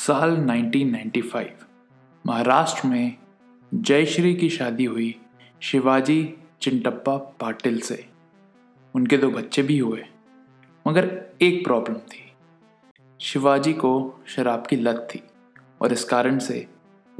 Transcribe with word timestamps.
साल 0.00 0.36
1995 0.36 1.46
महाराष्ट्र 2.26 2.88
में 2.88 3.16
जयश्री 3.74 4.34
की 4.34 4.50
शादी 4.50 4.84
हुई 4.84 5.20
शिवाजी 5.60 6.34
चिंटप्पा 6.60 7.16
पाटिल 7.16 7.80
से। 7.80 8.08
उनके 8.94 9.16
दो 9.18 9.30
बच्चे 9.30 9.62
भी 9.62 9.78
हुए, 9.78 10.04
मगर 10.88 11.26
एक 11.42 11.64
प्रॉब्लम 11.64 11.96
थी। 11.96 12.32
शिवाजी 13.20 13.72
को 13.72 14.22
शराब 14.26 14.66
की 14.66 14.76
लत 14.76 15.08
थी, 15.14 15.22
और 15.80 15.92
इस 15.92 16.04
कारण 16.04 16.38
से 16.38 16.66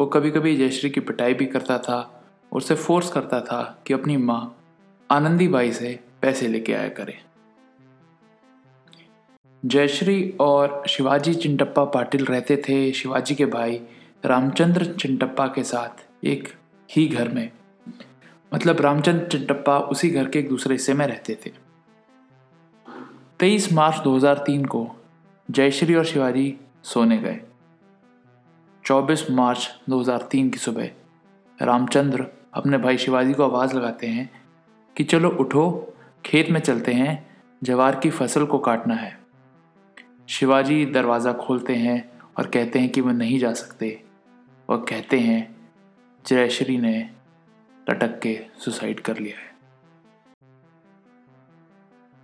वो 0.01 0.07
कभी 0.07 0.31
कभी 0.31 0.57
जयश्री 0.57 0.91
की 0.91 1.01
पिटाई 1.01 1.35
भी 1.35 1.47
करता 1.47 1.79
था 1.79 2.25
और 2.53 2.59
उसे 2.59 2.75
फोर्स 2.75 3.13
करता 3.13 3.41
था 3.41 3.83
कि 3.87 3.95
अपनी 3.95 4.17
माँ 4.17 4.59
आनंदी 5.11 5.49
बाई 5.49 5.73
से 5.73 6.01
पैसे 6.23 6.49
लेके 6.49 6.75
आया 6.75 6.89
करे। 6.89 7.19
जयश्री 9.65 10.37
और 10.41 10.83
शिवाजी 10.89 11.35
चिंटप्पा 11.35 11.85
पाटिल 11.85 12.25
रहते 12.25 12.57
थे 12.57 12.93
शिवाजी 12.93 13.35
के 13.35 13.47
भाई 13.47 13.81
रामचंद्र 14.25 14.85
चिंटप्पा 14.85 15.47
के 15.47 15.63
साथ 15.63 16.07
एक 16.25 16.49
ही 16.91 17.07
घर 17.07 17.29
में। 17.29 17.51
मतलब 18.55 18.81
रामचंद्र 18.81 19.27
चिंटप्पा 19.27 19.79
उसी 19.79 20.11
घर 20.11 20.29
के 20.29 20.39
एक 20.39 20.49
दूसरे 20.49 20.75
हिस्से 20.75 20.95
में 20.95 21.07
रहते 21.07 21.39
थे। 21.47 21.53
23 23.41 23.73
मार्च 23.73 23.99
2003 23.99 24.65
को 24.65 24.97
जयश्री 25.51 25.95
और 25.95 26.05
शिवाजी 26.05 26.57
सोने 26.83 27.19
गए। 27.19 27.41
24 28.85 29.31
मार्च 29.31 29.81
2003 29.89 30.51
की 30.51 30.59
सुबह 30.59 30.91
रामचंद्र 31.63 32.27
अपने 32.55 32.79
भाई 32.79 32.99
शिवाजी 32.99 33.33
को 33.33 33.45
आवाज़ 33.45 33.77
लगाते 33.77 34.07
हैं 34.07 34.43
कि 34.97 35.05
चलो 35.05 35.31
उठो, 35.31 35.95
खेत 36.25 36.51
में 36.51 36.61
चलते 36.61 36.93
हैं, 36.93 37.37
जवार 37.63 38.01
की 38.01 38.11
फ़सल 38.11 38.47
को 38.47 38.59
काटना 38.59 38.95
है। 38.95 39.20
शिवाजी 40.31 40.87
दरवाज़ा 40.87 41.33
खोलते 41.33 41.75
हैं 41.75 42.13
और 42.39 42.47
कहते 42.47 42.79
हैं 42.79 42.89
कि 42.89 43.01
वह 43.01 43.13
नहीं 43.13 43.39
जा 43.39 43.53
सकते। 43.53 44.03
और 44.69 44.77
कहते 44.77 45.19
हैं, 45.19 45.57
जयश्री 46.27 46.79
ने 46.79 47.11
लटक 47.91 48.21
के 48.21 48.47
सुसाइड 48.59 49.01
कर 49.01 49.19
लिया 49.19 49.39
है। 49.39 49.51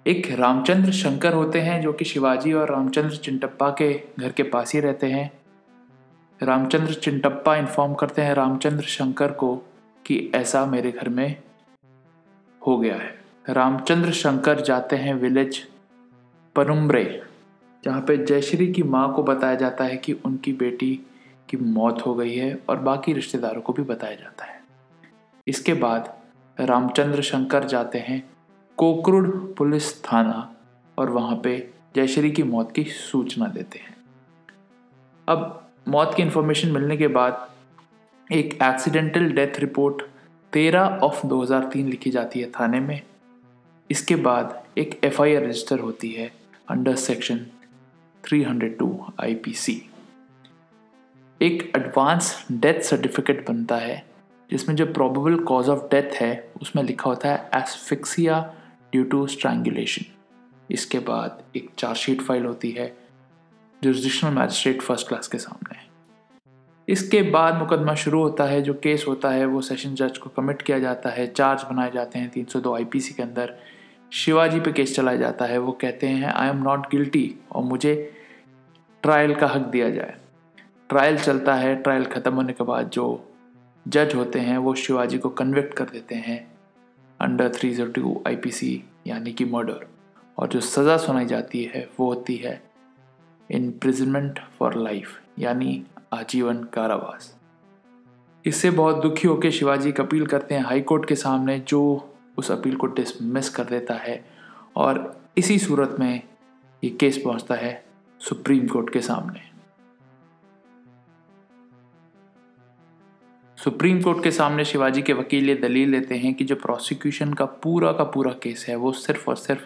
एक 0.06 0.30
रामचंद्र 0.30 0.92
शंकर 0.92 1.32
होते 1.32 1.60
हैं 1.60 1.82
जो 1.82 1.92
कि 1.92 2.04
शिवाजी 2.04 2.52
और 2.52 2.70
रामचंद्र 2.70 3.16
चिंटप्पा 3.16 3.70
के 3.70 4.02
घर 4.18 4.32
के 4.32 4.42
पास 4.42 4.74
ही 4.74 4.80
रहते 4.80 5.06
हैं। 5.06 5.30
रामचंद्र 6.42 6.94
चिंटप्पा 6.94 7.56
इन्फॉर्म 7.56 7.94
करते 7.94 8.22
हैं 8.22 8.34
रामचंद्र 8.34 8.84
शंकर 8.84 9.32
को 9.32 9.56
कि 10.06 10.32
ऐसा 10.34 10.66
मेरे 10.66 10.92
घर 10.92 11.08
में 11.08 11.36
हो 12.66 12.78
गया 12.78 12.96
है। 12.96 13.18
रामचंद्र 13.48 14.12
शंकर 14.12 14.60
जाते 14.60 14.96
हैं 14.96 15.14
विलेज 15.14 15.66
पनुम्ब्रे 16.56 17.22
जहाँ 17.86 18.00
पे 18.00 18.16
जयश्री 18.16 18.72
की 18.72 18.82
माँ 18.82 19.14
को 19.14 19.22
बताया 19.22 19.54
जाता 19.54 19.84
है 19.84 19.96
कि 19.96 20.12
उनकी 20.12 20.52
बेटी 20.52 21.06
की 21.48 21.56
मौत 21.56 22.06
हो 22.06 22.14
गई 22.14 22.34
है 22.34 22.58
और 22.68 22.76
बाकी 22.76 23.12
रिश्तेदारों 23.12 23.60
को 23.62 23.72
भी 23.72 23.82
बताया 23.82 24.14
जाता 24.14 24.44
है। 24.44 24.60
इसके 25.48 25.74
बाद 25.74 26.16
रामचंद्र 26.60 27.22
शंकर 27.22 27.64
जाते 27.64 27.98
हैं 27.98 28.30
कोकरुड 28.76 29.54
पुलिस 29.54 30.04
थाना 30.04 30.56
और 30.98 31.10
वहाँ 31.10 31.40
पे 31.44 31.70
जयश्री 31.96 32.30
की 32.30 32.42
मौत 32.42 32.72
की 32.72 32.84
सूचना 32.84 33.46
देते 33.46 33.78
हैं। 33.78 33.96
अब 35.28 35.70
मौत 35.88 36.14
की 36.16 36.22
इन्फॉर्मेशन 36.22 36.68
मिलने 36.68 36.96
के 36.96 37.08
बाद 37.08 37.50
एक 38.32 38.58
एक्सीडेंटल 38.62 39.30
डेथ 39.30 39.60
रिपोर्ट 39.60 40.02
13 40.52 40.98
ऑफ़ 40.98 41.26
2003 41.26 41.88
लिखी 41.88 42.10
जाती 42.10 42.40
है 42.40 42.50
थाने 42.50 42.80
में। 42.80 43.02
इसके 43.90 44.16
बाद 44.16 44.64
एक 44.78 45.00
एफआईआर 45.04 45.42
रजिस्टर 45.42 45.78
होती 45.78 46.12
है 46.12 46.32
अंडर 46.70 46.94
सेक्शन 46.94 47.46
302 48.30 48.88
आईपीसी 49.22 49.80
एक 51.40 51.62
एडवांस 51.76 52.46
डेथ 52.52 52.80
सर्टिफिकेट 52.80 53.48
बनता 53.48 53.76
है, 53.76 54.04
जिसमें 54.50 54.76
जो 54.76 54.86
प्रोबेबल 54.86 55.38
कॉज 55.44 55.68
ऑफ़ 55.68 55.82
डेथ 55.90 56.14
है, 56.20 56.50
उसमें 56.62 56.82
लिखा 56.82 57.10
होता 57.10 57.28
है 57.28 57.50
एसफिक्सिया 57.54 58.40
ड्यू 58.92 59.04
टू 59.04 59.26
स्ट्रैंगुलेशन 59.26 60.04
इसके 60.70 60.98
बाद 60.98 61.42
एक 61.56 61.68
चार्जशीट 61.78 62.22
फ़ाइल 62.22 62.44
होती 62.44 62.70
है 62.70 62.86
जुडिशनल 63.82 64.30
मैजिस्ट्रेट 64.30 64.82
फ़र्स्ट 64.82 65.08
क्लास 65.08 65.28
के 65.28 65.38
सामने 65.38 65.84
इसके 66.88 67.22
बाद 67.22 67.54
मुकदमा 67.54 67.94
शुरू 67.94 68.20
होता 68.22 68.44
है, 68.44 68.60
जो 68.62 68.74
केस 68.74 69.04
होता 69.08 69.30
है, 69.30 69.44
वो 69.46 69.60
सेशन 69.60 69.94
जज 69.94 70.18
को 70.18 70.30
कमिट 70.30 70.62
किया 70.62 70.78
जाता 70.78 71.10
है 71.10 71.26
चार्ज 71.26 71.62
बनाए 71.70 71.90
जाते 71.90 72.18
हैं 72.18 72.30
302 72.32 72.74
आईपीसी 72.76 73.14
के 73.14 73.22
अंदर 73.22 73.54
शिवाजी 74.12 74.60
पे 74.60 74.72
केस 74.72 74.94
चलाया 74.96 75.16
जाता 75.18 75.44
है। 75.44 75.58
वो 75.58 75.72
कहते 75.72 76.06
हैं 76.08 76.28
आई 76.28 76.48
एम 76.48 76.62
नॉट 76.62 76.90
गिल्टी 76.90 77.34
और 77.52 77.62
मुझे 77.64 77.94
ट्रायल 79.02 79.34
का 79.34 79.46
हक 79.46 79.66
दिया 79.68 79.90
जाए। 79.90 80.14
ट्रायल 80.90 81.18
चलता 81.18 81.54
है 81.54 81.74
ट्रायल 81.76 82.04
ख़त्म 82.06 82.34
होने 82.34 82.52
के 82.52 82.64
बाद 82.64 82.90
जो 82.90 83.06
जज 83.86 84.14
होते 84.14 84.38
हैं, 84.38 84.56
वो 84.58 84.74
शिवाजी 84.74 85.18
को 85.18 85.28
कन्विक्ट 85.30 85.74
कर 85.74 85.84
देते 85.84 86.14
हैं 86.14 86.38
under 87.20 87.48
three 87.48 87.70
zero 87.74 87.90
two 87.92 88.22
I 88.26 88.36
P 88.36 88.50
C 88.50 88.82
यानी 89.06 89.32
कि 89.32 89.44
मर्डर 89.44 89.86
और 90.38 90.48
जो 90.48 90.60
सज़ा 90.60 90.96
सुनाई 90.96 91.26
जाती 91.26 91.62
है, 91.64 91.88
वो 92.00 92.06
होती 92.06 92.36
है 92.36 92.60
इम्प्रिजनमेंट 93.50 94.40
फॉर 94.58 94.74
लाइफ 94.76 95.18
यानी 95.38 95.82
आजीवन 96.12 96.62
कारावास। 96.72 97.34
इससे 98.44 98.70
बहुत 98.72 99.02
दुखी 99.02 99.28
होकर 99.28 99.50
शिवाजी 99.50 99.92
अपील 100.00 100.26
करते 100.26 100.54
हैं 100.54 100.62
हाई 100.62 100.80
कोर्ट 100.82 101.08
के 101.08 101.14
सामने, 101.16 101.58
जो 101.60 102.12
उस 102.38 102.50
अपील 102.50 102.76
को 102.76 102.86
डिसमिस 102.86 103.48
कर 103.48 103.64
देता 103.64 103.94
है 103.94 104.24
और 104.76 105.20
इसी 105.38 105.58
सूरत 105.58 105.96
में 106.00 106.22
ये 106.82 106.90
केस 106.90 107.18
पहुँचता 107.18 107.54
है 107.54 107.84
सुप्रीम 108.20 108.66
कोर्ट 108.68 108.92
के 108.92 109.00
सामने। 109.00 109.40
सुप्रीम 113.58 114.02
कोर्ट 114.02 114.22
के 114.24 114.30
सामने 114.30 114.64
शिवाजी 114.64 115.02
के 115.02 115.12
वकील 115.12 115.48
ये 115.48 115.54
दलील 115.54 115.92
देते 115.92 116.14
हैं 116.14 116.34
कि 116.34 116.44
जो 116.44 116.56
प्रोसिक्यूशन 116.56 117.32
का 117.34 117.44
पूरा 117.44 117.92
का 117.92 118.04
पूरा 118.04 118.32
केस 118.32 118.66
है, 118.68 118.76
वो 118.76 118.92
सिर्फ़ 118.92 119.30
और 119.30 119.36
सिर्फ़ 119.36 119.62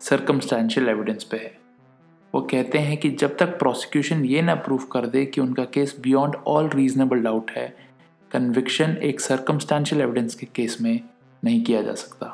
सरकमस्टेंशियल 0.00 0.88
एविडेंस 0.88 1.24
पे 1.24 1.36
है। 1.36 1.58
वो 2.34 2.40
कहते 2.40 2.78
हैं 2.78 2.96
कि 2.96 3.10
जब 3.10 3.36
तक 3.36 3.58
प्रोसिक्यूशन 3.58 4.24
ये 4.24 4.42
ना 4.42 4.54
प्रूव 4.54 4.84
कर 4.92 5.06
दे 5.06 5.24
कि 5.26 5.40
उनका 5.40 5.64
case 5.64 5.96
beyond 6.00 6.34
all 6.46 6.68
reasonable 6.68 7.22
doubt 7.22 7.50
है 7.50 7.68
कन्विक्शन 8.30 8.96
एक 9.02 9.20
सरकमस्टेंशियल 9.20 10.02
एविडेंस 10.02 10.34
के 10.34 10.46
केस 10.46 10.76
में 10.80 11.00
नहीं 11.44 11.64
किया 11.64 11.82
जा 11.82 11.94
सकता। 11.94 12.26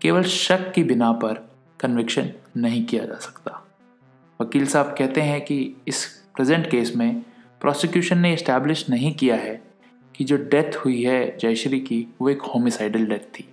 केवल 0.00 0.22
शक 0.22 0.72
की 0.72 0.84
बिना 0.84 1.12
पर 1.12 1.48
कन्विक्शन 1.80 2.32
नहीं 2.56 2.84
किया 2.86 3.04
जा 3.04 3.14
सकता। 3.14 3.66
वकील 4.40 4.66
साहब 4.66 4.94
कहते 4.98 5.20
हैं 5.20 5.40
कि 5.40 5.76
इस 5.88 6.04
प्रेजेंट 6.34 6.70
केस 6.70 6.96
में 6.96 7.22
प्रोसिक्यूशन 7.60 8.18
ने 8.18 8.34
इस्टेब्लिश 8.34 8.90
नहीं 8.90 9.14
किया 9.14 9.36
है 9.36 9.62
कि 10.14 10.24
जो 10.24 10.36
डेथ 10.36 10.76
हुई 10.76 11.02
है 11.02 11.36
जयश्री 11.38 11.80
की, 11.80 12.06
वो 12.20 12.28
एक 12.28 12.42
होमिसाइडल 12.42 13.06
डेथ 13.06 13.18
थी। 13.18 13.48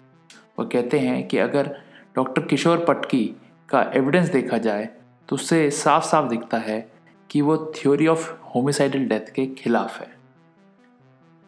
वो 0.60 0.66
कहते 0.66 1.00
हैं 1.00 1.28
कि 1.28 1.38
अगर 1.38 1.78
डॉक्टर 2.16 2.42
किशोर 2.42 2.86
पटकी 2.86 3.26
का 3.70 3.92
एविडेंस 3.96 4.30
देखा 4.30 4.58
जाए 4.58 4.90
तो 5.30 5.36
उससे 5.36 5.70
साफ़ 5.72 6.06
साफ़ 6.06 6.30
दिखता 6.30 6.58
है 6.58 6.92
कि 7.30 7.42
वो 7.42 7.74
थ्योरी 7.76 8.08
ऑफ़ 8.08 8.32
होमिसाइडल 8.56 9.06
डेथ 9.06 9.34
के 9.34 9.46
खिलाफ 9.48 10.00
है। 10.02 10.16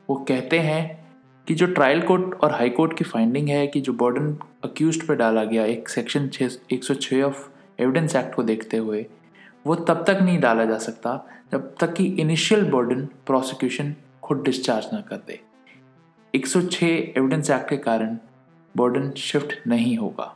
वो 0.10 0.16
कहते 0.16 0.60
हैं 0.60 1.05
कि 1.48 1.54
जो 1.56 1.66
ट्रायल 1.66 2.02
कोर्ट 2.02 2.36
और 2.44 2.52
हाई 2.52 2.70
कोर्ट 2.70 2.98
की 2.98 3.04
फाइंडिंग 3.04 3.50
है 3.50 3.68
कि 3.68 3.82
जो 3.82 3.94
बर्डन 3.94 4.38
अक्यूज 4.64 5.08
पर 5.08 5.16
डाला 5.16 5.44
गया 5.44 5.66
एक 5.66 5.90
सेक्शन 5.90 6.28
छः 6.28 6.50
एक 6.72 6.84
सौ 6.84 6.94
छः 6.94 7.24
ऑफ़ 7.24 7.48
एविडेंस 7.80 8.16
एक्ट 8.16 8.36
को 8.36 8.44
देखते 8.44 8.78
हुए, 8.78 9.06
वो 9.68 9.76
तब 9.76 10.04
तक 10.08 10.20
नहीं 10.22 10.40
डाला 10.40 10.66
जा 10.66 10.78
सकता 10.78 11.28
जब 11.52 11.76
तक 11.80 11.94
कि 11.94 12.06
इनिशियल 12.06 12.66
बर्डन 12.72 13.06
प्रोसिक्यूशन 13.06 13.96
खुद 14.24 14.44
डिस्चार्ज 14.44 14.86
ना 14.94 15.02
कर 15.02 15.16
दे। 15.16 15.40
106 16.34 17.14
एविडेंस 17.18 17.50
एक्ट 17.50 17.70
के 17.70 17.78
कारण 17.78 18.18
बर्डन 18.78 19.12
शिफ्ट 19.12 19.68
नहीं 19.68 19.98
होगा। 19.98 20.36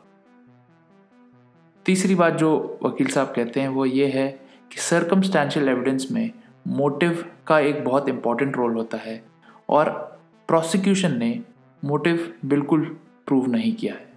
तीसरी 1.86 2.16
बात 2.16 2.34
जो 2.34 2.80
वकील 2.84 3.08
साहब 3.08 3.34
कहते 3.36 3.60
हैं 3.60 3.68
वो 3.68 3.86
ये 3.86 4.08
है 4.08 4.28
कि 4.72 4.78
सरकमस्टेंशियल 4.78 5.70
एविडेंस 5.70 6.08
में 6.12 6.32
मोटिव 6.68 7.26
का 7.48 7.60
एक 7.60 7.84
बहुत 7.84 8.10
इंपॉर्टेंट 8.10 8.58
रोल 8.58 8.74
होता 8.74 8.98
है 8.98 9.24
और 9.70 10.19
प्रोसिक्यूशन 10.50 11.18
ने 11.18 11.40
मोटिव 11.84 12.34
बिल्कुल 12.46 12.84
प्रूव 13.28 13.48
नहीं 13.48 13.74
किया 13.74 13.94
है। 13.94 14.08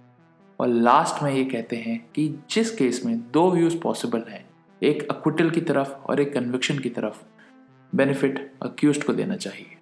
और 0.59 0.67
लास्ट 0.67 1.23
में 1.23 1.31
ये 1.33 1.43
कहते 1.45 1.75
हैं 1.75 1.97
कि 2.15 2.27
जिस 2.49 2.71
केस 2.71 3.01
में 3.05 3.19
दो 3.31 3.51
व्यूज़ 3.51 3.77
पॉसिबल 3.77 4.23
हैं, 4.29 4.45
एक 4.81 5.07
अक्विटल 5.11 5.49
की 5.49 5.61
तरफ़ 5.61 5.89
और 5.89 6.19
एक 6.19 6.33
कन्विक्शन 6.33 6.79
की 6.79 6.89
तरफ़ 6.89 7.21
बेनिफिट 7.95 8.51
अक्यूज 8.63 9.03
को 9.03 9.13
देना 9.13 9.35
चाहिए। 9.35 9.77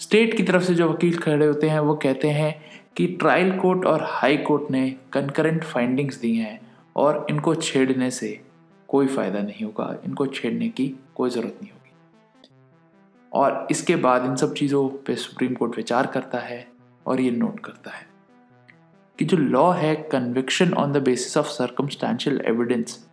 स्टेट 0.00 0.36
की 0.36 0.42
तरफ़ 0.42 0.62
से 0.62 0.74
जो 0.74 0.90
वकील 0.90 1.18
खड़े 1.18 1.46
होते 1.46 1.68
हैं, 1.68 1.80
वो 1.80 1.94
कहते 1.94 2.28
हैं 2.28 2.54
कि 2.96 3.06
ट्रायल 3.06 3.58
कोर्ट 3.58 3.86
और 3.86 4.02
हाई 4.02 4.36
कोर्ट 4.36 4.70
ने 4.70 4.90
कंकरेंट 5.12 5.64
फाइंडिंग्स 5.64 6.20
दी 6.20 6.36
हैं 6.36 6.60
और 6.96 7.26
इनको 7.30 7.54
छेड़ने 7.54 8.10
से 8.10 8.40
कोई 8.88 9.06
फ़ायदा 9.06 9.40
नहीं 9.40 9.64
होगा, 9.64 9.96
इनको 10.04 10.26
छेड़ने 10.26 10.68
की 10.68 10.94
कोई 11.14 11.30
ज़रूरत 11.30 11.58
नहीं 11.62 11.70
होगी। 11.70 11.77
और 13.32 13.68
इसके 13.70 13.96
बाद 13.96 14.24
इन 14.24 14.36
सब 14.36 14.54
चीज़ों 14.54 14.88
पे 14.88 15.16
सुप्रीम 15.16 15.54
कोर्ट 15.54 15.76
विचार 15.76 16.06
करता 16.06 16.38
है 16.38 16.68
और 17.06 17.20
ये 17.20 17.30
नोट 17.30 17.60
करता 17.60 17.90
है 17.90 18.06
कि 19.18 19.24
जो 19.24 19.36
लॉ 19.36 19.70
है 19.70 19.94
conviction 19.94 20.74
on 20.74 20.92
the 20.92 20.96
basis 20.96 21.36
of 21.36 21.46
circumstantial 21.46 22.40
evidence 22.46 23.08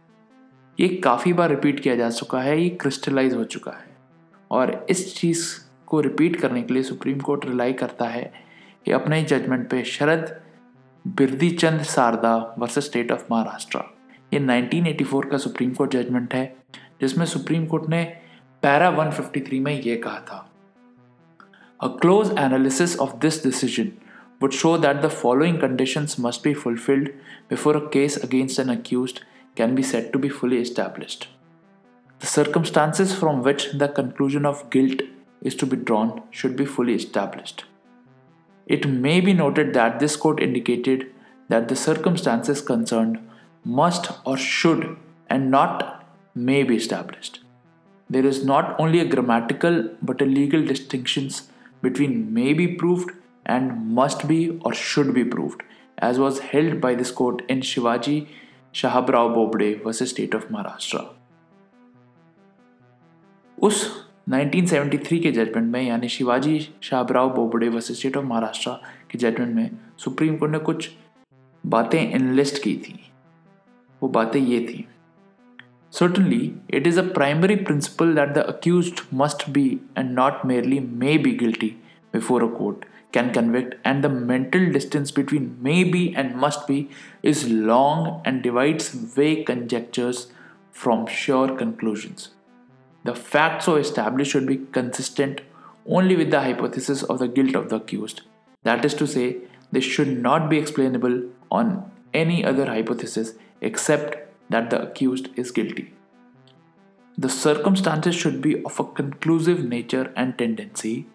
ये 0.79 0.87
काफ़ी 0.87 1.33
बार 1.33 1.49
रिपीट 1.49 1.79
किया 1.79 1.95
जा 1.95 2.09
चुका 2.09 2.41
है, 2.41 2.61
ये 2.61 2.69
क्रिस्टलाइज 2.69 3.33
हो 3.33 3.43
चुका 3.43 3.71
है। 3.71 3.97
और 4.51 4.85
इस 4.89 5.15
चीज़ 5.15 5.45
को 5.85 6.01
रिपीट 6.01 6.35
करने 6.35 6.61
के 6.61 6.73
लिए 6.73 6.83
सुप्रीम 6.83 7.19
कोर्ट 7.19 7.45
रिलाई 7.45 7.73
करता 7.73 8.05
है 8.05 8.33
कि 8.85 8.91
अपने 8.91 9.23
जजमेंट 9.23 9.69
पे 9.69 9.83
Sharad 9.83 10.41
Birdhichand 11.49 11.81
Sarda 11.81 12.55
versus 12.59 12.85
state 12.85 13.11
of 13.11 13.25
Maharashtra. 13.31 13.79
ये 14.33 14.39
1984 14.39 15.31
का 15.31 15.37
सुप्रीम 15.37 15.71
कोर्ट 15.71 15.91
जजमेंट 15.91 16.33
है, 16.33 16.55
जिसमें 17.01 17.25
सुप्रीम 17.25 17.65
कोर्ट 17.65 17.89
ने 17.89 18.21
पैरा 18.64 18.90
153 18.96 19.60
में 19.60 19.80
ये 19.80 19.96
कहा 19.96 20.20
था 20.28 20.46
a 21.82 21.88
close 22.02 22.30
analysis 22.38 22.98
of 22.98 23.16
this 23.20 23.42
decision 23.44 23.92
would 24.42 24.54
show 24.54 24.76
that 24.82 25.02
the 25.02 25.10
following 25.10 25.58
conditions 25.62 26.18
must 26.18 26.42
be 26.42 26.52
fulfilled 26.54 27.08
before 27.48 27.76
a 27.76 27.88
case 27.96 28.16
against 28.16 28.58
an 28.58 28.70
accused 28.70 29.20
can 29.54 29.74
be 29.74 29.82
said 29.82 30.12
to 30.12 30.18
be 30.18 30.28
fully 30.28 30.60
established. 30.60 31.28
The 32.20 32.26
circumstances 32.26 33.14
from 33.14 33.42
which 33.42 33.72
the 33.72 33.88
conclusion 33.88 34.46
of 34.46 34.68
guilt 34.70 35.02
is 35.42 35.54
to 35.56 35.66
be 35.66 35.76
drawn 35.76 36.22
should 36.30 36.56
be 36.56 36.64
fully 36.64 36.94
established. 36.94 37.64
It 38.66 38.88
may 38.88 39.20
be 39.20 39.34
noted 39.34 39.74
that 39.74 40.00
this 40.00 40.16
court 40.16 40.40
indicated 40.40 41.06
that 41.48 41.68
the 41.68 41.76
circumstances 41.76 42.60
concerned 42.60 43.18
must 43.64 44.10
or 44.24 44.36
should 44.36 44.96
and 45.28 45.50
not 45.50 46.06
may 46.34 46.62
be 46.62 46.76
established. 46.76 47.40
There 48.09 48.25
is 48.25 48.45
not 48.45 48.79
only 48.79 48.99
a 48.99 49.05
grammatical 49.05 49.89
but 50.01 50.21
a 50.21 50.25
legal 50.25 50.65
distinctions 50.65 51.49
between 51.81 52.33
may 52.33 52.53
be 52.53 52.67
proved 52.67 53.11
and 53.45 53.93
must 53.93 54.27
be 54.27 54.59
or 54.63 54.73
should 54.73 55.13
be 55.13 55.23
proved, 55.23 55.63
as 55.97 56.19
was 56.19 56.39
held 56.39 56.81
by 56.81 56.95
this 56.95 57.11
court 57.11 57.43
in 57.47 57.61
Shivaji 57.61 58.27
Shahabrao 58.73 59.33
Bobde 59.33 59.83
versus 59.83 60.09
State 60.11 60.33
of 60.33 60.49
Maharashtra. 60.49 61.05
उस 63.57 63.83
1973 64.29 65.19
के 65.19 65.31
judgment 65.31 65.71
में 65.71 65.81
यानी 65.81 66.07
Shivaji 66.09 66.59
Sahabrao 66.83 67.29
Bobde 67.35 67.67
versus 67.69 67.97
state 67.97 68.17
of 68.17 68.25
Maharashtra 68.25 68.71
के 69.11 69.17
judgment 69.17 69.55
में 69.55 69.77
supreme 69.99 70.37
court 70.37 70.51
ने 70.51 70.59
कुछ 70.59 70.89
बातें 71.65 71.99
enlist 71.99 72.61
की 72.63 72.75
थी 72.85 72.99
वो 74.01 74.09
बातें 74.09 74.39
ये 74.39 74.59
थी 74.59 74.87
Certainly, 75.89 76.55
it 76.67 76.85
is 76.85 76.97
a 76.97 77.03
primary 77.03 77.57
principle 77.57 78.13
that 78.15 78.33
the 78.33 78.47
accused 78.47 79.01
must 79.11 79.53
be 79.53 79.81
and 79.95 80.13
not 80.13 80.43
merely 80.43 80.79
may 80.79 81.17
be 81.17 81.35
guilty 81.35 81.79
before 82.11 82.43
a 82.43 82.49
court 82.49 82.85
can 83.15 83.31
convict, 83.31 83.75
and 83.85 84.03
the 84.03 84.09
mental 84.09 84.69
distance 84.71 85.09
between 85.09 85.57
may 85.61 85.85
be 85.85 86.13
and 86.15 86.35
must 86.35 86.67
be 86.67 86.89
is 87.23 87.47
long 87.49 88.21
and 88.25 88.43
divides 88.43 88.89
vague 88.89 89.45
conjectures 89.45 90.27
from 90.71 91.07
sure 91.07 91.55
conclusions. 91.55 92.31
The 93.05 93.15
facts 93.15 93.65
so 93.65 93.77
established 93.77 94.31
should 94.31 94.45
be 94.45 94.57
consistent 94.73 95.39
only 95.87 96.17
with 96.17 96.31
the 96.31 96.41
hypothesis 96.41 97.03
of 97.03 97.19
the 97.19 97.29
guilt 97.29 97.55
of 97.55 97.69
the 97.69 97.77
accused. 97.77 98.21
That 98.63 98.83
is 98.83 98.93
to 98.95 99.07
say, 99.07 99.37
they 99.71 99.79
should 99.79 100.21
not 100.21 100.49
be 100.49 100.57
explainable 100.57 101.23
on 101.49 101.89
any 102.13 102.43
other 102.43 102.65
hypothesis 102.65 103.35
except 103.61 104.17
that 104.49 104.69
the 104.69 104.81
accused 104.81 105.29
is 105.35 105.51
guilty. 105.51 105.93
The 107.17 107.29
circumstances 107.29 108.15
should 108.15 108.41
be 108.41 108.63
of 108.63 108.79
a 108.79 108.83
conclusive 108.83 109.63
nature 109.63 110.11
and 110.15 110.37
tendency 110.37 111.07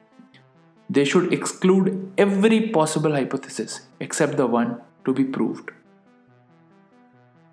they 0.92 1.04
should 1.04 1.32
exclude 1.32 2.12
every 2.18 2.68
possible 2.70 3.12
hypothesis 3.12 3.82
except 4.00 4.36
the 4.36 4.46
one 4.46 4.80
to 5.04 5.12
be 5.12 5.24
proved. 5.24 5.70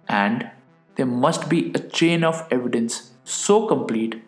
And 0.10 0.50
there 0.96 1.06
must 1.06 1.48
be 1.48 1.72
a 1.76 1.80
chain 1.80 2.24
of 2.24 2.48
evidence 2.50 3.12
so 3.24 3.68
complete 3.68 4.24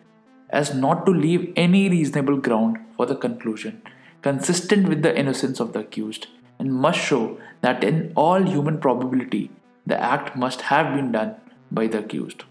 as 0.50 0.72
not 0.74 1.06
to 1.06 1.12
leave 1.12 1.52
any 1.56 1.88
reasonable 1.88 2.36
ground 2.36 2.78
for 2.96 3.06
the 3.06 3.16
conclusion 3.16 3.82
consistent 4.22 4.88
with 4.88 5.02
the 5.02 5.16
innocence 5.18 5.58
of 5.58 5.72
the 5.72 5.80
accused 5.80 6.28
and 6.60 6.72
must 6.72 7.00
show 7.00 7.38
that 7.62 7.82
in 7.82 8.12
all 8.14 8.42
human 8.42 8.78
probability 8.78 9.50
the 9.86 10.00
act 10.00 10.36
must 10.36 10.62
have 10.62 10.94
been 10.94 11.12
done 11.12 11.34
by 11.70 11.86
the 11.86 11.98
accused. 11.98 12.44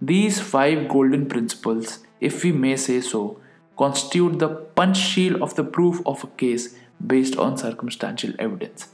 These 0.00 0.40
five 0.40 0.88
golden 0.88 1.26
principles, 1.26 2.00
if 2.20 2.42
we 2.44 2.52
may 2.52 2.76
say 2.76 3.00
so, 3.00 3.40
constitute 3.78 4.38
the 4.38 4.48
punch 4.48 4.96
shield 4.96 5.42
of 5.42 5.54
the 5.54 5.64
proof 5.64 6.00
of 6.06 6.24
a 6.24 6.26
case 6.28 6.74
based 7.04 7.36
on 7.36 7.56
circumstantial 7.56 8.32
evidence 8.38 8.88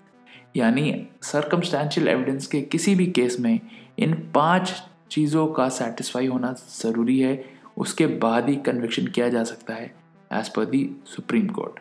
यानी 0.56 0.93
circumstantial 1.23 2.08
evidence 2.08 2.47
के 2.47 2.61
किसी 2.62 2.94
भी 2.94 3.06
case 3.06 3.38
में 3.41 3.61
इन 3.99 4.14
पाँच 4.35 4.73
चीज़ों 5.11 5.47
का 5.55 5.69
satisfy 5.69 6.26
होना 6.26 6.52
ज़रूरी 6.69 7.19
है 7.20 7.44
उसके 7.79 8.06
बाद 8.25 8.49
ही 8.49 8.56
कन्विक्शन 8.67 9.06
किया 9.06 9.29
जा 9.29 9.43
सकता 9.44 9.75
है 9.75 9.85
एज 10.31 10.49
पर 10.49 10.64
दी 10.64 10.88
सुप्रीम 11.06 11.47
कोर्ट 11.49 11.79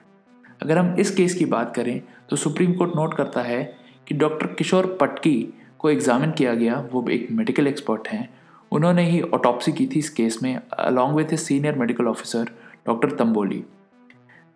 अगर 0.63 0.77
हम 0.77 0.95
इस 1.00 1.12
केस 1.16 1.33
की 1.36 1.45
बात 1.45 1.74
करें 1.75 2.01
तो 2.30 2.36
सुप्रीम 2.36 2.74
कोर्ट 2.74 2.95
नोट 2.95 3.18
करता 3.18 3.42
है 3.42 3.63
कि 4.07 4.16
डॉक्टर 4.16 4.48
किशोर 4.54 4.98
पटकी 5.01 5.38
को 5.80 5.90
एग्जामिन 5.90 6.31
किया 6.31 6.54
गया, 6.54 6.90
वो 6.92 7.10
एक 7.10 7.28
मेडिकल 7.31 7.68
एक्सपर्ट 7.68 8.08
हैं। 8.08 8.30
उन्होंने 8.72 9.10
ही 9.10 9.22
ऑटोप्सी 9.22 9.72
की 9.72 9.88
थी 9.88 10.00
इस 10.00 10.10
केस 10.10 10.40
में 10.44 10.62
along 10.74 11.16
with 11.16 11.34
a 11.34 11.38
senior 11.38 11.76
medical 11.76 12.08
officer 12.08 12.50
doctor 12.88 13.12
Tamboli 13.12 13.64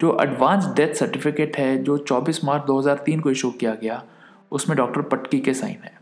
जो 0.02 0.18
एडवांस 0.22 0.66
डेथ 0.66 0.94
सर्टिफिकेट 0.94 1.58
है, 1.58 1.84
जो 1.84 1.98
24 1.98 2.44
मार्च 2.44 2.64
2003 2.64 3.20
को 3.20 3.32
इशू 3.32 3.52
किया 3.52 3.76
गया, 3.76 4.04
उसमें 4.52 4.78
डॉक्टर 4.78 5.02
पटकी 5.02 5.40
के 5.40 5.54
साइन 5.54 5.78
है। 5.84 5.94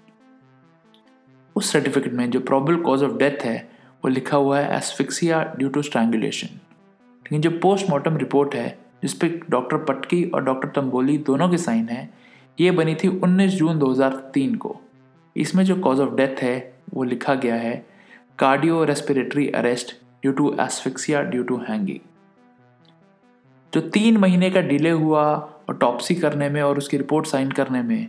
उस 1.56 1.72
सर्टिफिकेट 1.72 2.14
में 2.14 2.30
जो 2.30 2.40
प्रॉबल 2.40 2.76
कॉज 2.76 3.04
ऑफ़ 3.04 3.12
डेथ 3.12 3.44
है, 3.44 3.70
वो 4.06 4.10
लिखा 4.10 4.38
हुआ 4.38 4.60
है 4.60 4.78
एसफिक्सिया 4.78 5.44
ड्यू 5.58 5.70
टू 5.70 5.82
स्ट्रैंगुलेशन 5.82 6.48
लेकिन 6.48 7.42
जो 7.42 7.50
पोस्टमार्टम 7.60 8.18
रिपोर्ट 8.18 8.56
है 8.56 8.78
जिसपे 9.02 9.42
डॉक्टर 9.50 9.78
पटकी 9.78 10.24
और 10.26 10.44
डॉक्टर 10.44 10.68
तंबोली 10.68 11.18
दोनों 11.18 11.50
के 11.50 11.58
साइन 11.58 11.90
हैं, 11.90 12.14
ये 12.60 12.72
बनी 12.72 12.96
थी 12.96 13.08
19 13.08 13.52
जून 13.52 13.80
2003 13.80 14.56
को। 14.56 14.82
इसमें 15.36 15.64
जो 15.64 15.76
कॉज 15.76 16.00
ऑफ़ 16.00 16.16
डेथ 16.16 16.42
है, 16.44 16.74
वो 16.94 17.04
लिखा 17.04 17.34
गया 17.36 17.56
है 17.56 17.86
cardio 18.40 18.84
respiratory 18.84 19.48
arrest 19.50 19.96
due 20.22 20.32
to 20.32 20.56
asphyxia 20.60 21.22
due 21.22 21.44
to 21.44 21.58
hanging 21.70 22.00
जो 23.74 23.82
तीन 23.82 24.18
महीने 24.18 24.50
का 24.52 24.62
डिले 24.62 24.90
हुआ 24.90 25.24
ऑटोप्सी 25.70 26.16
करने 26.16 26.50
में 26.50 26.62
और 26.62 26.78
उसकी 26.78 26.98
रिपोर्ट 26.98 27.28
साइन 27.28 27.52
करने 27.52 27.82
में 27.82 28.08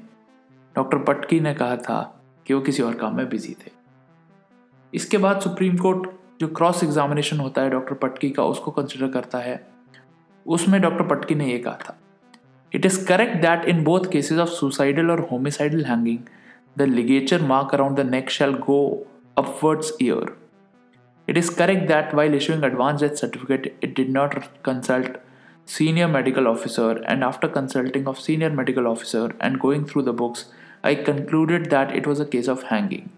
डॉक्टर 0.77 0.99
पटकी 0.99 1.41
ने 1.41 1.55
कहा 1.55 1.77
था 1.77 2.01
कि 2.47 2.55
वो 2.55 2.61
किसी 2.61 2.83
और 2.83 2.95
काम 2.95 3.17
में 3.17 3.29
बिज़ी 3.29 3.55
थे। 3.55 3.71
इसके 4.95 5.19
बाद 5.19 5.41
सुप्रीम 5.41 5.77
कोर्ट 5.77 6.09
जो 6.41 6.49
क्रॉस 6.49 6.83
एग्जामिनेशन 6.85 7.41
होता 7.41 7.63
है 7.63 7.71
डॉक्टर 7.71 7.95
पटकी 7.95 8.31
का, 8.31 8.45
उसको 8.45 8.71
कंसिडर 8.71 9.09
करता 9.09 9.39
है। 9.39 9.67
उसमें 10.47 10.81
डॉक्टर 10.81 11.07
पटकी 11.07 11.35
ने 11.35 11.47
यह 11.47 11.63
कहा 11.63 11.79
था 11.81 11.99
it 12.73 12.87
is 12.87 13.07
correct 13.07 13.37
that 13.37 13.65
in 13.65 13.85
both 13.85 14.11
cases 14.13 14.39
of 14.39 14.49
suicidal 14.49 15.11
और 15.11 15.21
homicidal 15.31 15.85
hanging 15.85 16.19
the 16.77 16.87
ligature 16.87 17.39
mark 17.39 17.75
around 17.75 17.97
the 17.97 18.05
neck 18.05 18.31
shall 18.31 18.53
go 18.53 19.07
upwards 19.37 19.93
ear. 20.01 20.37
It 21.27 21.37
is 21.37 21.51
correct 21.51 21.87
that 21.89 22.15
while 22.15 22.35
issuing 22.35 22.65
advanced 22.65 23.03
death 23.03 23.19
certificate, 23.19 23.77
it 23.81 23.95
did 23.95 24.11
not 24.11 24.63
consult 24.63 25.17
senior 25.65 26.09
medical 26.09 26.49
officer 26.49 27.03
and 27.07 27.23
after 27.23 27.49
consulting 27.49 28.09
of 28.09 28.21
senior 28.21 28.51
medical 28.51 28.87
officer 28.87 29.35
and 29.41 29.61
going 29.61 29.87
through 29.87 30.03
the 30.03 30.13
books, 30.13 30.47
I 30.83 30.97
concluded 30.97 31.71
that 31.71 31.95
it 31.95 32.07
was 32.07 32.19
a 32.21 32.27
case 32.27 32.49
of 32.49 32.65
hanging. 32.65 33.11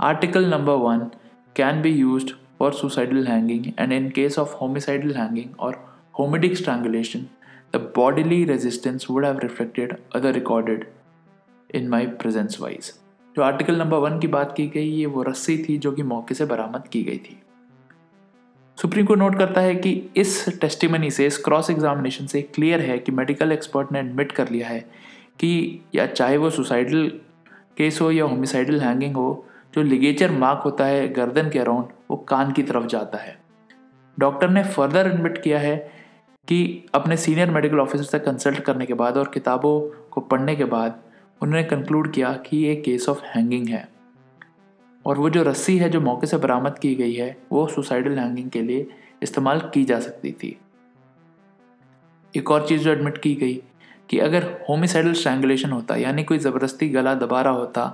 Article 0.00 0.44
number 0.44 0.76
1 0.76 1.14
can 1.54 1.80
be 1.82 1.90
used 1.90 2.32
for 2.58 2.72
suicidal 2.72 3.26
hanging 3.26 3.74
and 3.78 3.92
in 3.92 4.10
case 4.10 4.36
of 4.36 4.54
homicidal 4.54 5.14
hanging 5.14 5.54
or 5.58 5.78
homidic 6.18 6.56
strangulation, 6.56 7.30
the 7.70 7.78
bodily 7.78 8.44
resistance 8.44 9.08
would 9.08 9.24
have 9.24 9.38
reflected 9.38 10.02
other 10.12 10.32
recorded 10.32 10.86
in 11.76 11.88
my 11.88 12.06
presence 12.06 12.60
wise 12.60 12.92
जो 13.36 13.42
article 13.42 13.76
number 13.76 13.96
one 13.96 14.18
की 14.18 14.26
बात 14.26 14.54
की 14.56 14.66
गई, 14.68 14.88
ये 14.88 15.06
वो 15.06 15.22
रस्सी 15.22 15.58
थी 15.58 15.78
जो 15.78 15.92
कि 15.92 16.02
मौके 16.02 16.34
से 16.34 16.44
बरामद 16.44 16.88
की 16.88 17.02
गई 17.02 17.18
थी। 17.18 17.42
सुप्रीम 18.82 19.06
कोर्ट 19.06 19.20
नोट 19.20 19.38
करता 19.38 19.60
है 19.60 19.74
कि 19.74 20.10
इस 20.16 20.60
टेस्टिमनी 20.60 21.10
से, 21.10 21.26
इस 21.26 21.38
क्रॉस 21.38 21.70
एग्जामिनेशन 21.70 22.26
से 22.26 22.42
क्लियर 22.42 22.80
है 22.80 22.98
कि 22.98 23.12
मेडिकल 23.12 23.52
एक्सपर्ट 23.52 23.92
ने 23.92 24.00
एडमिट 24.00 24.32
कर 24.32 24.48
लिया 24.48 24.68
है 24.68 24.80
कि 25.38 25.80
या 25.94 26.06
चाहे 26.06 26.36
वो 26.36 26.50
सुसाइडल 26.50 27.12
केस 27.76 28.00
हो 28.00 28.10
या 28.10 28.24
होमिसाइडल 28.24 28.80
हैंगिंग 28.80 29.16
हो, 29.16 29.46
जो 29.74 29.82
लिगेचर 29.82 30.30
मार्क 30.30 30.62
होता 30.64 30.84
है 30.84 31.08
गर्दन 31.08 31.50
के 31.50 31.58
अराउंड 31.58 31.86
वो 32.10 32.16
कान 32.16 32.52
की 32.52 32.62
तरफ़ 32.62 32.86
जाता 32.86 33.18
है। 33.18 33.38
डॉक्टर 34.18 34.48
ने 34.48 34.64
फर्दर 34.64 35.06
एडमिट 35.06 35.42
किया 35.42 35.58
है 35.58 35.76
कि 36.48 36.84
अपने 36.94 37.16
सीनियर 37.16 37.50
मेडिकल 37.50 37.80
ऑफिसर 37.80 38.04
से 38.04 38.18
कंसल्ट 38.18 38.60
करने 38.60 38.86
के 38.86 38.94
बाद 38.94 39.16
और 39.16 39.30
किताबों 39.34 40.06
को 40.10 40.20
पढ़ने 40.20 40.56
के 40.56 40.64
बाद 40.64 41.02
उन्होंने 41.42 41.62
कंक्लूड 41.64 42.12
किया 42.12 42.32
कि 42.46 42.56
ये 42.56 42.74
केस 42.76 43.08
ऑफ़ 43.08 43.22
हैंगिंग 43.26 43.68
है। 43.68 43.88
और 45.04 45.18
वो 45.18 45.30
जो 45.30 45.42
रस्सी 45.42 45.76
है 45.78 45.88
जो 45.90 46.00
मौके 46.00 46.26
से 46.26 46.36
बरामद 46.36 46.78
की 46.78 46.94
गई 46.94 47.14
है, 47.14 47.36
वो 47.52 47.66
सुसाइडल 47.66 48.18
हैंगिंग 48.18 48.50
के 48.50 48.62
लिए 48.62 48.86
इस्तेमाल 49.22 49.60
की 49.74 49.84
जा 49.84 49.98
सकती 50.00 50.32
थी। 50.32 50.56
एक 52.34 52.50
और 52.50 52.66
चीज़ 52.68 52.82
जो 52.82 52.90
एडमिट 52.90 53.18
की 53.18 53.34
गई 53.34 53.54
कि 54.10 54.18
अगर 54.18 54.44
होमिसाइडल 54.68 55.12
स्ट्रैंगुलेशन 55.12 55.70
होता, 55.70 55.96
यानी 55.96 56.24
कोई 56.24 56.38
ज़बरदस्ती 56.38 56.88
गला 56.88 57.14
दबा 57.14 57.40
रहा 57.42 57.52
होता 57.52 57.86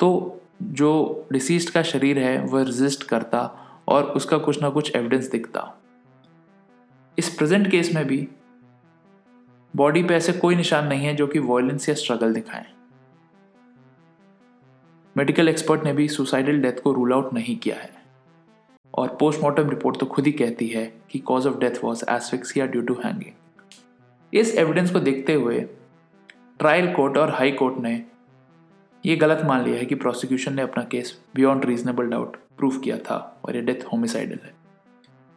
तो 0.00 0.40
जो 0.62 1.28
डिसीज 1.32 1.68
का 1.70 1.82
शरीर 1.82 2.18
है 2.18 2.38
वह 2.42 2.62
रजिस्ट 2.62 3.02
करता 3.02 3.40
और 3.88 4.04
उसका 4.12 4.38
कुछ 4.38 4.62
ना 4.62 4.68
कुछ 4.68 4.94
एविडेंस 4.96 5.30
दिखता। 5.30 5.72
इस 7.18 7.28
प्रेजेंट 7.28 7.70
केस 7.70 7.94
में 7.94 8.04
भी 8.06 8.26
बॉडी 9.74 10.02
पे 10.02 10.14
ऐसे 10.14 10.32
कोई 10.32 10.56
निशान 10.56 10.86
नहीं 10.86 11.06
है 11.06 11.14
जो 11.14 11.26
कि 11.26 11.38
वॉयलेंस 11.40 11.88
या 11.88 11.94
स्ट्रगल 11.94 12.34
दिखाएँ। 12.34 12.64
मेडिकल 15.16 15.48
एक्सपर्ट 15.48 15.84
ने 15.84 15.92
भी 15.92 16.08
सुसाइडल 16.08 16.60
डेथ 16.60 16.72
को 16.72 16.92
रूल 16.92 17.12
आउट 17.12 17.32
नहीं 17.32 17.56
किया 17.56 17.76
है। 17.76 17.90
और 18.94 19.16
पोस्टमार्टम 19.20 19.70
रिपोर्ट 19.70 20.00
तो 20.00 20.06
खुद 20.06 20.26
ही 20.26 20.32
कहती 20.32 20.66
है 20.68 20.92
कि 21.10 21.18
cause 21.18 21.46
of 21.46 21.58
death 21.58 21.70
was 21.84 22.04
asphyxia 22.10 22.66
due 22.66 22.82
to 22.82 22.94
hanging 22.94 23.32
इस 24.34 24.54
एविडेंस 24.54 24.90
को 24.90 25.00
देखते 25.00 25.34
हुए 25.34 25.60
ट्रायल 26.58 26.92
कोर्ट 26.92 27.18
और 27.18 27.30
हाई 27.30 27.52
कोर्ट 27.52 27.78
ने 27.78 28.04
ये 29.06 29.16
गलत 29.16 29.42
मान 29.44 29.64
लिया 29.64 29.76
है 29.76 29.84
कि 29.84 29.94
प्रोसिक्यूशन 29.94 30.54
ने 30.54 30.62
अपना 30.62 30.84
case 30.84 31.20
beyond 31.34 31.64
reasonable 31.64 32.06
doubt 32.06 32.36
prove 32.58 32.78
किया 32.78 32.98
था 32.98 33.40
और 33.44 33.56
ये 33.56 33.62
डेथ 33.62 33.84
होमिसाइडल 33.92 34.38
है। 34.44 34.54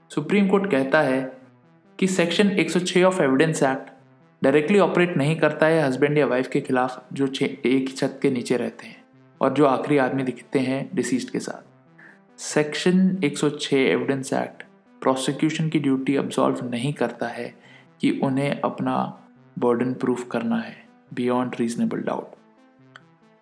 सुप्रीम 0.09 0.47
कोर्ट 0.47 0.71
कहता 0.71 1.01
है 1.01 1.37
कि 1.99 2.07
section 2.07 2.49
106 2.49 3.03
of 3.03 3.21
evidence 3.21 3.63
act 3.63 3.91
directly 4.43 4.79
operate 4.79 5.17
नहीं 5.17 5.35
करता 5.35 5.65
है 5.65 5.81
हस्बैंड 5.81 6.17
या 6.17 6.25
वाइफ 6.25 6.47
के 6.47 6.61
खिलाफ 6.61 7.13
जो 7.13 7.27
एक 7.43 7.61
ही 7.65 7.87
छत 7.87 8.19
के 8.21 8.31
नीचे 8.31 8.57
रहते 8.57 8.87
हैं। 8.87 8.98
और 9.41 9.53
जो 9.53 9.65
आखिरी 9.65 9.97
आदमी 9.97 10.23
दिखते 10.23 10.59
हैं 10.59 10.89
डिसीज 10.93 11.29
के 11.29 11.39
साथ। 11.39 11.67
सेक्शन 12.39 13.17
106 13.23 13.73
एविडेंस 13.73 14.33
एक्ट 14.33 14.63
प्रोसिक्यूशन 15.01 15.69
की 15.69 15.79
ड्यूटी 15.79 16.15
अब्जॉल्व 16.15 16.69
नहीं 16.69 16.93
करता 16.93 17.27
है 17.27 17.53
कि 18.01 18.19
उन्हें 18.23 18.61
अपना 18.61 19.21
बर्डन 19.59 19.93
प्रूफ 19.93 20.27
करना 20.31 20.57
है 20.57 20.75
beyond 21.13 21.55
reasonable 21.59 21.97
doubt 21.97 22.35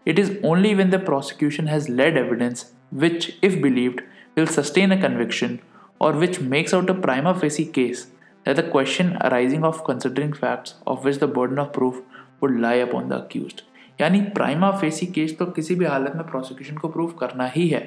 it 0.07 0.19
is 0.19 0.37
only 0.45 0.73
when 0.73 0.89
the 0.89 0.95
prosecution 0.95 1.67
has 1.67 1.91
led 1.91 2.17
evidence 2.17 2.73
which 2.93 3.39
if 3.43 3.55
believed 3.55 4.01
will 4.37 4.47
sustain 4.47 4.97
a 4.97 5.01
conviction 5.01 5.57
और 6.01 6.17
which 6.17 6.41
makes 6.41 6.73
out 6.73 6.89
a 6.89 7.01
prima 7.01 7.33
facie 7.33 7.63
case 7.63 8.11
the 8.55 8.63
question 8.63 9.17
arising 9.17 9.63
of 9.63 9.83
considering 9.83 10.31
facts 10.33 10.75
of 10.85 11.03
which 11.03 11.19
the 11.19 11.27
burden 11.27 11.59
of 11.59 11.73
proof 11.73 12.01
would 12.39 12.59
lie 12.59 12.75
upon 12.75 13.09
the 13.09 13.25
accused 13.25 13.63
यानी 13.99 14.21
prima 14.31 14.71
facie 14.71 15.05
case 15.07 15.37
तो 15.37 15.45
किसी 15.47 15.75
भी 15.75 15.85
हालत 15.85 16.13
में 16.15 16.25
prosecution 16.27 16.77
को 16.77 16.87
prove 16.87 17.11
करना 17.19 17.45
ही 17.47 17.67
है। 17.67 17.81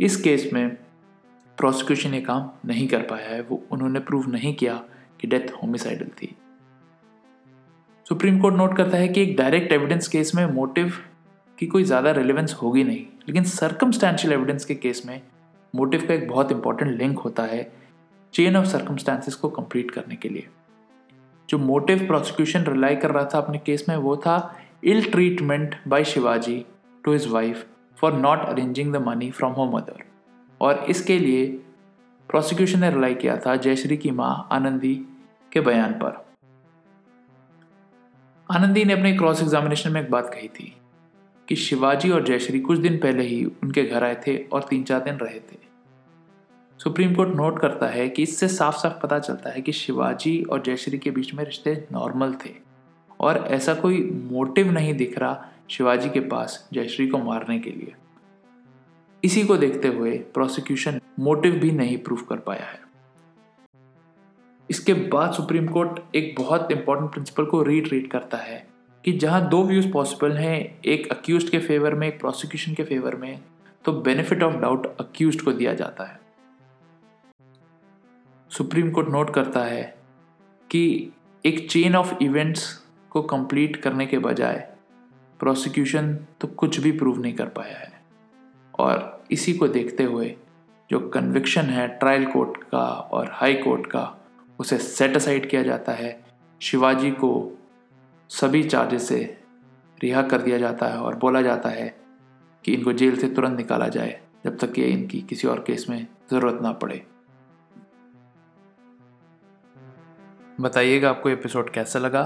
इस 0.00 0.16
केस 0.16 0.48
में 0.52 0.68
प्रोसिक्यूशन 1.58 2.14
ये 2.14 2.20
काम 2.20 2.50
नहीं 2.66 2.86
कर 2.88 3.02
पाया 3.02 3.28
है, 3.28 3.40
वो 3.42 3.62
उन्होंने 3.72 4.00
प्रूव 4.00 4.30
नहीं 4.30 4.54
किया 4.54 4.74
कि 5.20 5.26
डेथ 5.26 5.52
होमिसाइडल 5.62 6.08
थी। 6.22 6.34
सुप्रीम 8.06 8.40
कोर्ट 8.40 8.56
नोट 8.56 8.76
करता 8.76 8.98
है 8.98 9.08
कि 9.08 9.22
एक 9.22 9.36
डायरेक्ट 9.36 9.72
एविडेंस 9.72 10.08
केस 10.08 10.34
में 10.34 10.44
मोटिव 10.46 10.92
की 11.58 11.66
कोई 11.66 11.84
ज़्यादा 11.84 12.10
रिलेवेंस 12.12 12.54
होगी 12.62 12.84
नहीं, 12.84 13.04
लेकिन 13.28 13.44
सर्कमस्टेंशियल 13.44 14.32
एविडेंस 14.32 14.64
के 14.64 14.74
केस 14.74 15.02
में 15.06 15.20
मोटिव 15.74 16.06
का 16.08 16.14
एक 16.14 16.28
बहुत 16.28 16.52
इंपॉर्टेंट 16.52 16.98
लिंक 16.98 17.18
होता 17.18 17.42
है 17.44 17.62
चेन 18.34 18.56
ऑफ़ 18.56 18.66
सर्कमस्टांसिस 18.66 19.34
को 19.34 19.48
कंप्लीट 19.50 19.90
करने 19.90 20.16
के 20.16 20.28
लिए। 20.28 20.46
जो 21.48 21.58
मोटिव 21.60 22.06
प्रोसिक्यूशन 22.06 22.64
रिलाई 22.64 22.96
कर 22.96 23.10
रहा 23.10 23.24
था 23.24 23.38
अपने 23.38 23.58
केस 23.58 23.84
में 23.88 23.96
वो 23.96 24.16
था 24.16 24.36
ill 24.86 25.10
treatment 25.10 25.74
by 25.88 26.04
Shivaji 26.04 26.66
to 27.04 27.12
his 27.12 27.26
wife 27.26 27.66
for 27.98 28.12
not 28.12 28.38
arranging 28.38 28.92
the 28.92 28.96
money 28.96 29.30
from 29.30 29.52
home 29.52 29.76
mother 29.76 30.02
और 30.60 30.84
इसके 30.90 31.18
लिए 31.18 31.46
प्रोसिक्यूशन 32.28 32.80
ने 32.80 32.90
रिलाई 32.90 33.14
किया 33.14 33.36
था 33.36 33.56
जयश्री 33.56 33.96
की 33.96 34.10
माँ 34.10 34.48
आनंदी 34.52 34.94
के 35.52 35.60
बयान 35.60 35.92
पर। 35.92 36.26
आनंदी 38.50 38.84
ने 38.84 38.92
अपने 38.92 39.16
क्रॉस 39.16 39.42
एग्जामिनेशन 39.42 39.92
में 39.92 40.02
एक 40.02 40.10
बात 40.10 40.34
कही 40.34 40.48
थी 40.48 40.76
कि 41.48 41.56
शिवाजी 41.56 42.10
और 42.10 42.24
जयश्री 42.24 42.60
कुछ 42.60 42.78
दिन 42.78 42.98
पहले 42.98 43.24
ही 43.24 43.44
उनके 43.44 43.82
घर 43.82 44.04
आए 44.04 44.22
थे 44.26 44.36
और 44.36 44.62
तीन 44.62 44.84
चार 44.84 45.00
दिन 45.00 45.14
रहे 45.14 45.40
थे। 45.40 45.58
सुप्रीम 46.78 47.14
कोर्ट 47.14 47.34
नोट 47.36 47.60
करता 47.60 47.86
है 47.86 48.08
कि 48.08 48.22
इससे 48.22 48.48
साफ़ 48.48 48.76
साफ़ 48.76 49.02
पता 49.02 49.18
चलता 49.18 49.50
है 49.50 49.60
कि 49.60 49.72
शिवाजी 49.72 50.42
और 50.42 50.62
जयश्री 50.62 50.98
के 50.98 51.10
बीच 51.10 51.34
में 51.34 51.44
रिश्ते 51.44 51.88
नॉर्मल 51.92 52.34
थे। 52.34 52.63
और 53.20 53.36
ऐसा 53.36 53.74
कोई 53.74 54.10
मोटिव 54.30 54.72
नहीं 54.72 54.94
दिख 54.94 55.18
रहा 55.18 55.48
शिवाजी 55.70 56.10
के 56.10 56.20
पास 56.20 56.68
जयश्री 56.72 57.06
को 57.08 57.18
मारने 57.18 57.58
के 57.58 57.70
लिए। 57.70 57.94
इसी 59.24 59.44
को 59.44 59.56
देखते 59.56 59.88
हुए 59.88 60.18
प्रोसिक्यूशन 60.18 61.00
मोटिव 61.20 61.52
भी 61.52 61.70
नहीं 61.72 61.98
प्रूफ 61.98 62.26
कर 62.28 62.36
पाया 62.36 62.64
है। 62.64 62.80
इसके 64.70 64.94
बाद 64.94 65.32
सुप्रीम 65.32 65.68
कोर्ट 65.68 66.16
एक 66.16 66.34
बहुत 66.38 66.72
इंपॉर्टेंट 66.72 67.12
प्रिंसिपल 67.12 67.44
को 67.44 67.62
रीट्रीट 67.62 68.10
करता 68.10 68.38
है 68.38 68.66
कि 69.04 69.12
जहाँ 69.12 69.48
दो 69.48 69.64
व्यूज़ 69.64 69.92
पॉसिबल 69.92 70.32
हैं, 70.32 70.80
एक 70.84 71.12
अक्यूज 71.12 71.48
के 71.48 71.58
फेवर 71.58 71.94
में, 71.94 72.08
एक 72.08 72.20
प्रोसिक्यूशन 72.20 72.74
के 72.74 72.84
फेवर 72.84 73.16
में 73.16 73.40
तो 73.84 73.92
बेनिफिट 73.92 74.42
ऑफ़ 74.42 74.54
डाउट 74.54 74.86
अक्यूज 75.00 75.40
को 75.40 75.52
दिया 75.52 75.74
जाता 75.74 76.04
है। 76.04 76.20
सुप्रीम 78.50 78.90
कोर्ट 78.90 79.08
नोट 79.08 79.34
करता 79.34 79.64
है 79.64 79.98
कि 80.70 81.12
एक 81.44 81.70
चेन 81.70 81.96
ऑफ़ 81.96 82.14
इवेंट्स 82.22 82.83
को 83.14 83.22
कंप्लीट 83.22 83.76
करने 83.76 84.06
के 84.06 84.18
बजाय 84.18 84.56
प्रोसिक्यूशन 85.40 86.14
तो 86.40 86.48
कुछ 86.48 86.78
भी 86.80 86.92
प्रूव 86.92 87.20
नहीं 87.20 87.34
कर 87.34 87.48
पाया 87.48 87.78
है। 87.78 87.92
और 88.74 89.24
इसी 89.30 89.52
को 89.52 89.68
देखते 89.68 90.04
हुए 90.04 90.34
जो 90.90 90.98
कन्विक्शन 91.08 91.62
है 91.62 91.86
ट्रायल 91.88 92.26
कोर्ट 92.26 92.62
का 92.64 92.84
और 93.12 93.30
हाई 93.32 93.54
कोर्ट 93.54 93.86
का, 93.86 94.16
उसे 94.58 94.78
सेट 94.78 95.16
असाइड 95.16 95.48
किया 95.50 95.62
जाता 95.62 95.92
है। 95.92 96.24
शिवाजी 96.60 97.10
को 97.10 97.30
सभी 98.30 98.62
चार्जेस 98.62 99.08
से 99.08 99.18
रिहा 99.98 100.22
कर 100.22 100.42
दिया 100.42 100.58
जाता 100.58 100.86
है 100.86 100.98
और 100.98 101.16
बोला 101.16 101.42
जाता 101.42 101.68
है 101.68 101.88
कि 102.64 102.72
इनको 102.72 102.92
जेल 102.92 103.16
से 103.16 103.28
तुरंत 103.28 103.56
निकाला 103.56 103.88
जाए, 103.88 104.20
जब 104.44 104.56
तक 104.58 104.72
कि 104.72 104.84
इनकी 104.84 105.20
किसी 105.20 105.48
और 105.48 105.64
केस 105.66 105.86
में 105.90 106.06
ज़रूरत 106.30 106.62
ना 106.62 106.72
पड़े। 106.72 107.04
बताइएगा 110.60 111.10
आपको 111.10 111.28
एपिसोड 111.28 111.70
कैसा 111.70 111.98
लगा? 111.98 112.22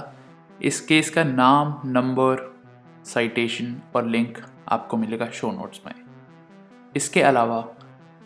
इस 0.63 0.81
केस 0.81 1.11
का 1.11 1.25
नाम 1.25 1.81
नंबर 1.85 2.57
साइटेशन 3.05 3.83
और 3.97 4.07
लिंक 4.07 4.39
आपको 4.69 4.97
मिलेगा 4.97 5.27
शो 5.27 5.51
नोट्स 5.51 5.81
में। 5.87 5.95
इसके 6.97 7.23
अलावा 7.23 7.61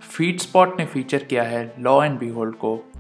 फ़ीड 0.01 0.41
स्पॉट 0.41 0.79
ने 0.79 0.87
फीचर 0.87 1.25
किया 1.25 1.43
है 1.43 1.75
लॉ 1.79 2.05
एंड 2.05 2.19
बी 2.19 2.29
होल्ड 2.29 2.55
को 2.55 2.93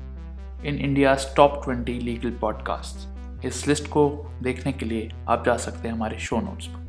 in 0.64 0.74
India 0.74 1.16
top 1.36 1.64
twenty 1.64 1.92
legal 1.92 2.30
podcast 2.30 3.08
इस 3.44 3.68
लिस्ट 3.68 3.86
को 3.86 4.30
देखने 4.42 4.72
के 4.72 4.86
लिए 4.86 5.10
आप 5.28 5.44
जा 5.44 5.56
सकते 5.56 5.88
हैं 5.88 5.94
हमारे 5.94 6.18
शो 6.18 6.40
नोट्स 6.40 6.66
पर। 6.66 6.82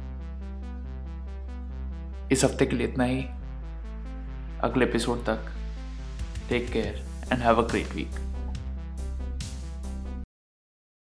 इस 2.32 2.44
हफ़्ते 2.44 2.66
के 2.66 2.76
लिए 2.76 2.88
इतना 2.88 3.04
ही। 3.04 3.24
अगले 4.64 4.86
एपिसोड 4.86 5.26
तक 5.26 5.40
take 6.50 6.72
care 6.72 7.06
and 7.34 7.42
have 7.42 7.64
a 7.64 7.68
great 7.68 7.96
week 7.96 8.33